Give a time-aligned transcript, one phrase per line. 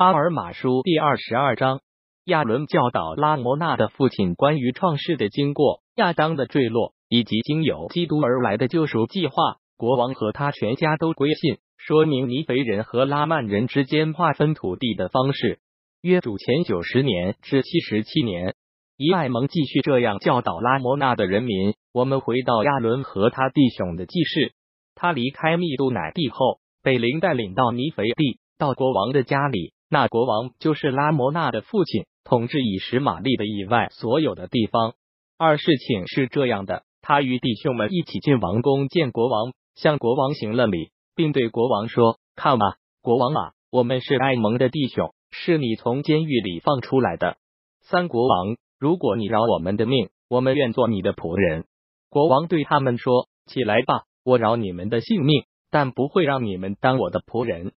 [0.00, 1.82] 阿尔马书第二十二章，
[2.24, 9.34] 亚伦教导拉摩纳的父亲关于创世的经过、亚当的坠落，以及经由基督而来的救赎计划。
[9.76, 15.58] 国王和他全家都归信，说明尼肥人和拉曼人之间划分土地的方式。
[16.00, 18.54] 约主前九十年至七十七年，
[18.96, 21.74] 伊艾蒙继续这样教导拉摩纳的人民。
[21.92, 24.54] 我们回到亚伦和他弟兄的记事，
[24.94, 29.74] 他离开密度乃地后，被灵带领到尼肥地，到国王的家里。
[29.92, 34.94] 那国王就是拉摩纳的父亲，统治以实玛利的以外所有的地方。
[35.36, 47.38] 二事情是这样的：他与弟兄们一起进王宫见国王，向国王行了礼，并对国王说：“看吧，国王啊，我们是爱蒙的弟兄，是你从监狱里放出来的。
[47.80, 51.64] 三国王，如果你饶我们的命，我们愿做你的仆人。”
[52.10, 57.72] 国王对他们说：“起来吧，我饶你们的性命，但不会让你们当我的仆人。”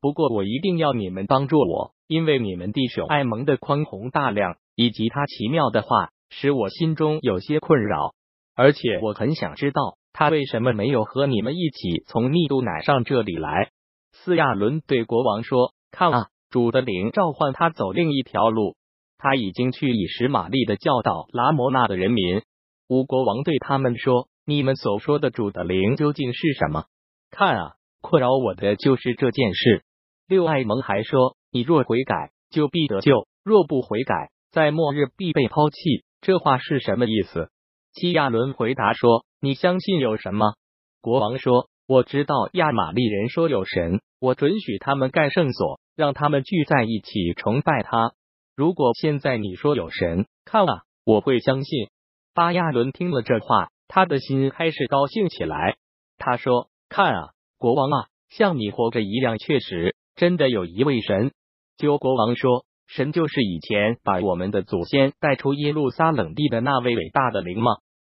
[0.00, 8.14] 不过我一定要你们帮助我，因为你们弟兄艾蒙的宽宏大量以及他奇妙的话，使我心中有些困扰。
[8.54, 13.70] 而且我很想知道他为什么没有和你们一起从密度乃上这里来。
[14.12, 18.76] 斯亚伦对国王说：“看啊，主的灵召唤他走另一条路，
[19.18, 22.42] 他已经去以实玛利的教导拉摩纳的人民。”
[22.88, 26.84] 吴国王对他们说：“你们所说的主的灵究竟是什么？
[27.30, 27.75] 看啊，
[28.06, 29.82] 困扰我的就是这件事。”
[30.28, 37.50] 六爱蒙还说：“你若悔改，就必得救；若不悔改，在末日必被抛弃。”这话是什么意思？
[37.92, 40.54] 基亚伦回答说：“你相信有什么？”
[41.00, 48.12] 国王说：“我知道亚玛利人说有神，我准许他们盖圣所，让他们聚在一起崇拜他。
[48.56, 51.88] 如果现在你说有神，看啊，我会相信。”
[52.34, 55.76] 巴亚伦听了这话，他的心开始高兴起来。
[56.18, 61.32] 他说：“看啊，国王啊，像你活着一样确实。”真的有一位神，
[61.76, 67.72] 鸠国王说，神就是以前把我们的祖先带出耶路撒冷地的那位伟大的灵吗？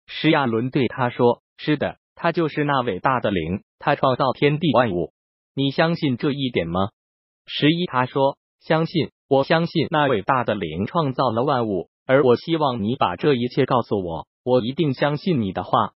[0.08, 5.12] 施亚伦对他说：“是的，他就是那伟大的灵，他创造天地万物。
[5.54, 6.88] 你相信这一点吗？”
[7.46, 15.92] 十一他说：“相信，我相信那伟大的灵创造了万物，而我希望你把这一切告诉我，我一定相信你的话。”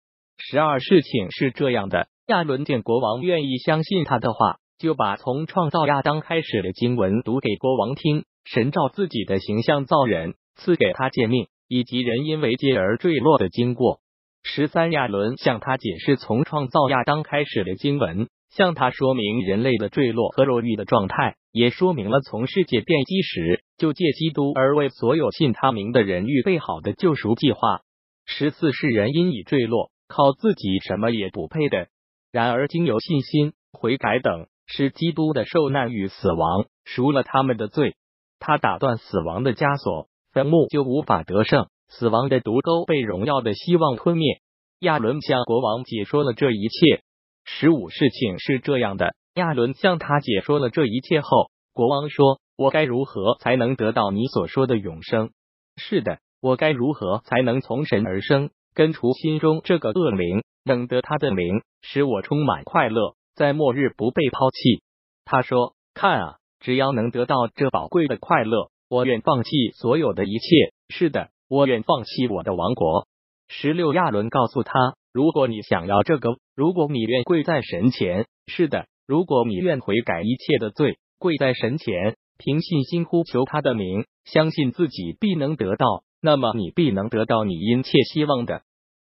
[0.44, 4.58] 十二事情是这样的，亚伦见国王愿意相信他的话。
[4.78, 8.26] 就把从创造亚当开始的经文读给国王听。
[8.46, 14.00] 神照自己的形象造人，赐给他诫命，以及人因为戒而坠落的经过。
[14.42, 27.82] 十三亚伦向他解释从创造亚当开始的经文，向他说明人类的坠落和肉欲的状态，也说明了从世界奠基时就借基督而为所有信他名的人预备好的救赎计划。
[28.26, 31.90] 十四世人因已坠落，靠自己什么也不配的，
[32.32, 34.48] 然而经由信心悔改等。
[34.74, 37.98] 是基督的受难与死亡赎了他们的罪，
[38.40, 44.40] 他打断死亡的枷锁，坟墓就无法得胜，死亡的毒钩被荣耀的希望吞灭。
[44.80, 47.02] 亚伦向国王解说了这一切。
[47.44, 55.32] 十五事情是这样的：亚伦向他解说了这一切后，国王说：“我该如何才能得到你所说的永生？”
[55.76, 63.16] 是的，我该如何才能从神而生，根除心中这个恶灵，能得他的名，使我充满快乐？
[63.36, 64.84] 在末日不被抛弃，
[65.26, 70.74] 他说：“看啊，只要能得到这宝贵的快乐，我愿放弃所有的一切。
[70.90, 73.08] 是的，我愿放弃我的王国。”
[73.48, 88.62] 十六亚伦告诉他：“如果你想要这个，如果你愿跪在神前，是的，如果你愿悔改一切的罪，跪在神前，凭信心呼求他的名，相信自己必能得到，那么你必能得到你殷切希望的。”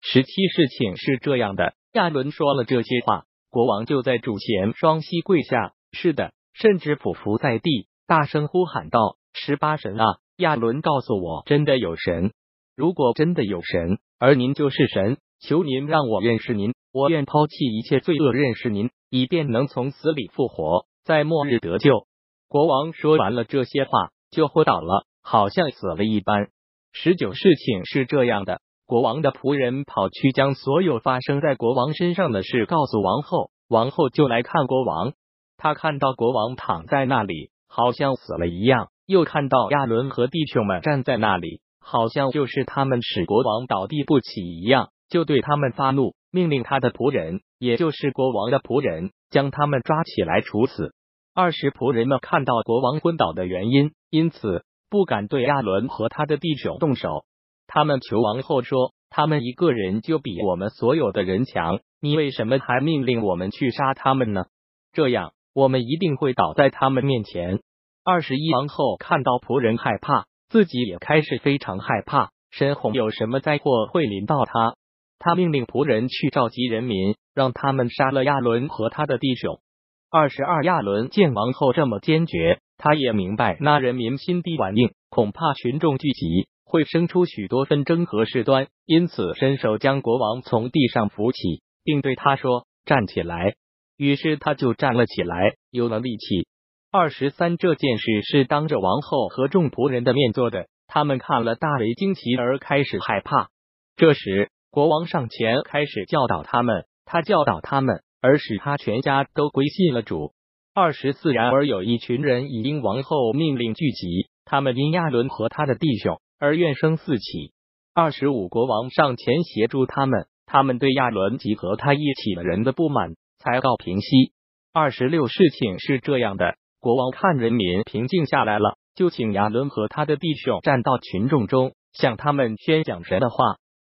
[0.09, 3.25] 十七事情是这样的，亚伦说了这些话。
[3.51, 10.05] 国王就在主前双膝跪下，是的，甚至匍匐在地，大声呼喊道：“十八神啊，
[10.37, 12.31] 亚伦告诉我，真的有神。
[12.77, 22.07] 如果真的有神，而您就是神，求您让我认识您，我愿抛弃一切罪恶，认识您，以便能从死里复活，在末日得救。”
[22.47, 26.51] 国王说完了这些话，就昏倒了，好像死了一般。
[26.93, 28.61] 十九事情是这样的。
[28.87, 35.13] 国王的仆人跑去将所有发生在国王身上的事告诉王后，王后就来看国王。
[35.57, 50.95] 他看到国王躺在那里，好像死了一样；又看到亚伦和弟兄们站在那里，好像就是他们使国王倒地不起一样，就对他们发怒，命令他的仆人，也就是国王的仆人，将他们抓起来处死。
[51.35, 57.25] 二十仆人们看到国王昏倒的原因，因此不敢对亚伦和他的弟兄动手。
[57.67, 64.45] 他们求王后说：“他们一个人就比我们所有的人强，你为什么还命令我们去杀他们呢？
[64.93, 67.61] 这样，我们一定会倒在他们面前。”
[68.05, 74.77] 二十一王后看到仆人害怕，自己也开始非常害怕，深恐有什么灾祸会临到他。
[75.19, 79.61] 他命令仆人去召集人民，让他们杀了亚伦和他的弟兄。
[80.09, 93.55] 二十二亚伦见王后这么坚决，他也明白那人民心地顽硬，恐怕群众聚集会生出许多纷争和事端，因此伸手将国王从地上扶起，并对他说：“站起来。”
[93.97, 96.49] 于是他就站了起来，有了力气。
[96.91, 103.49] 二十三这件事是当着王后和众仆人的面做的，他们看了大为惊奇，而开始害怕。
[103.97, 110.33] 这时国王上前开始教导他们，他教导他们，而使他全家都归信了主。
[110.75, 117.53] 二十四然而有一群人已因王后命令聚集，他们因亚伦和他的弟兄而怨声四起。
[117.95, 123.15] 二十五国王上前协助他们，他们对亚伦及和他一起的人的不满。
[123.39, 124.33] 才告平息。
[124.73, 133.37] 二十六事情是这样的：国王看人民平静下来了，就请亚伦和他的弟兄站到群众中，向他们宣讲神的话。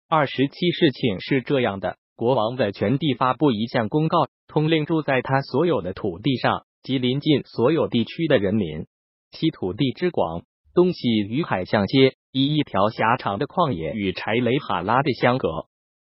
[0.08, 8.86] 二十七事情是这样的：国王在全地发布一项公告，通令住在他所有的土地上及临近所有地区的人民，
[9.30, 10.42] 其土地之广，
[10.74, 15.48] 东西与海相接，以一条狭长的旷野与柴雷哈拉的相隔。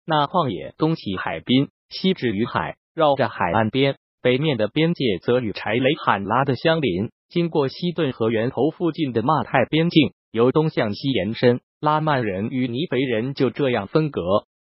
[0.07, 2.77] 那旷野东起海滨，西至于海。
[2.95, 7.11] 绕着海岸边，北面的边界则与柴雷罕拉的相邻。
[7.29, 11.61] 经过西顿河源头附近的马泰边境，由东向西延伸。
[11.81, 14.21] 拉曼人与尼肥人就这样分隔。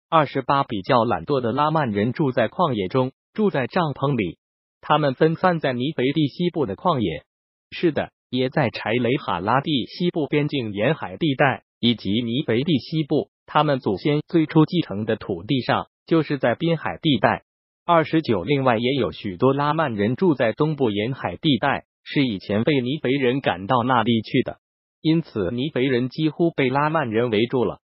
[0.10, 4.38] 二十八比较懒惰的拉曼人住在旷野中，住在帐篷里。
[4.82, 7.26] 他们分散在尼肥地西部的旷野，
[7.72, 13.30] 是的，也在柴雷哈拉地西部边境沿海地带以及尼肥地西部。
[13.46, 17.44] 他们祖先最初继承的土地上，就是在滨海地带。
[17.86, 24.58] 二十九，另外也有许多拉曼人住在东部沿海地带，是以前被尼肥人赶到那里去的，
[25.02, 27.78] 因此尼肥人几乎被拉曼人围住了。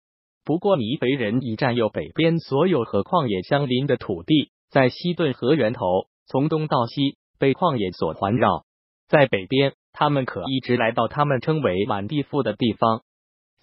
[0.44, 5.84] 不过尼肥人已占有北边所有和旷野相邻的土地，在西顿河源头，
[6.26, 8.66] 从东到西被旷野所环绕。
[9.08, 13.02] 在北边，他们可一直来到他们称为满地富的地方。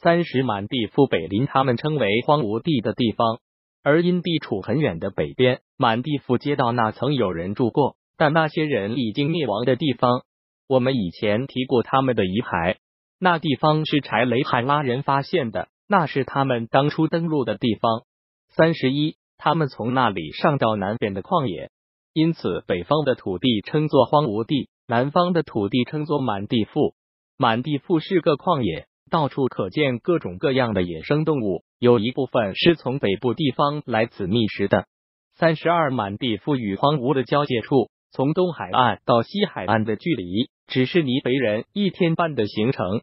[0.01, 3.41] 三十满地富北邻他们称为荒芜地的地方。
[3.83, 10.25] 而因地处很远的北边，满地富街道那曾有人住过，但那些人已经灭亡的地方，
[10.69, 12.77] 我们以前提过他们的遗骸。
[13.19, 18.03] 那地方是柴雷汉拉人发现的，那是他们当初登陆的地方。
[18.51, 21.71] 三十一，他们从那里上到南边的旷野，
[22.13, 26.95] 因此北方的土地称作荒芜地，南方的土地称作满地富。
[27.37, 28.87] 满地富是个旷野。
[29.11, 34.87] 到处可见各种各样的野生动物，有一部分是从北部地方来此觅食的。
[35.35, 43.01] 三十二满地富与荒芜的交界处，从东海岸到西海岸的距离只是尼肥人一天半的行程。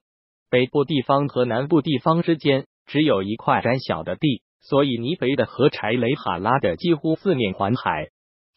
[0.51, 8.09] 北部地方和南部地方之间只有一块窄小的地，所以尼肥的和柴雷哈拉的几乎四面环海。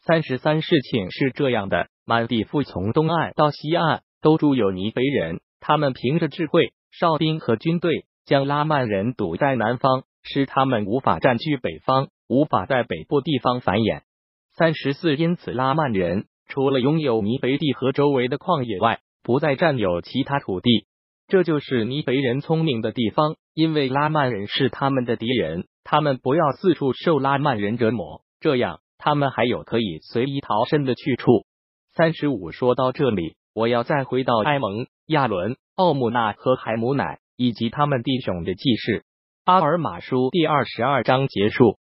[0.05, 6.73] 三十三事情是这样的：满地富从东岸到西岸都住有尼肥人，他们凭着智慧。
[6.89, 14.01] 哨兵和军队将拉曼人堵在南方，使他们无法占据北方，无法在北部地方繁衍。
[14.57, 20.87] 三十四，因此拉曼人除了拥有尼肥地和周围的旷野外，不再占有其他土地。
[21.27, 31.45] 这就是尼肥人聪明的地方，因为拉曼人是他们的敌人，他们不要四处受拉曼人折磨，这样他们还有可以随意逃生的去处。
[31.95, 35.57] 三十五，说到这里，我要再回到埃蒙亚伦。
[35.75, 39.05] 奥姆纳和海姆乃以及他们弟兄的记事。
[39.45, 41.79] 阿尔马书第二十二章结束。